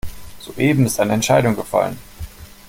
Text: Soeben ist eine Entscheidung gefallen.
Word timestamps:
Soeben 0.39 0.87
ist 0.87 0.99
eine 0.99 1.13
Entscheidung 1.13 1.55
gefallen. 1.55 1.99